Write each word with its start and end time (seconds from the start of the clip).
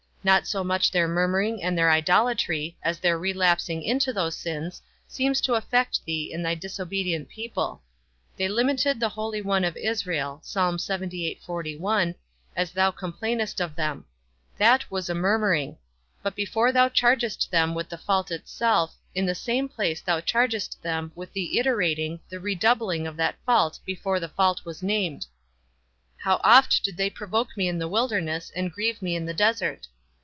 Not 0.23 0.45
so 0.45 0.63
much 0.63 0.91
their 0.91 1.07
murmuring 1.07 1.63
and 1.63 1.75
their 1.75 1.89
idolatry, 1.89 2.77
as 2.83 2.99
their 2.99 3.17
relapsing 3.17 3.81
into 3.81 4.13
those 4.13 4.37
sins, 4.37 4.79
seems 5.07 5.41
to 5.41 5.55
affect 5.55 6.05
thee 6.05 6.29
in 6.31 6.43
thy 6.43 6.53
disobedient 6.53 7.27
people. 7.27 7.81
They 8.37 8.47
limited 8.47 8.99
the 8.99 9.09
holy 9.09 9.41
One 9.41 9.63
of 9.63 9.75
Israel, 9.75 10.43
as 10.45 10.51
thou 10.53 10.77
complainest 12.91 13.59
of 13.59 13.75
them: 13.75 14.05
that 14.59 14.91
was 14.91 15.09
a 15.09 15.15
murmuring; 15.15 15.77
but 16.21 16.35
before 16.35 16.71
thou 16.71 16.87
chargest 16.87 17.49
them 17.49 17.73
with 17.73 17.89
the 17.89 17.97
fault 17.97 18.29
itself, 18.29 18.93
in 19.15 19.25
the 19.25 19.33
same 19.33 19.67
place 19.67 20.01
thou 20.01 20.21
chargest 20.21 20.83
them 20.83 21.11
with 21.15 21.33
the 21.33 21.57
iterating, 21.57 22.19
the 22.29 22.39
redoubling 22.39 23.07
of 23.07 23.17
that 23.17 23.39
fault 23.43 23.79
before 23.87 24.19
the 24.19 24.29
fault 24.29 24.65
was 24.65 24.83
named; 24.83 25.25
_How 26.23 26.39
oft 26.43 26.83
did 26.83 26.95
they 26.97 27.09
provoke 27.09 27.57
me 27.57 27.67
in 27.67 27.79
the 27.79 27.87
wilderness, 27.89 28.51
and 28.55 28.71
grieve 28.71 29.01
me 29.01 29.15
in 29.15 29.25
the 29.25 29.33
desert? 29.33 29.87